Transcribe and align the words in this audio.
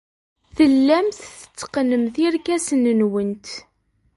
Tellamt 0.55 1.19
tetteqqnemt 1.39 2.15
irkasen-nwent. 2.25 3.45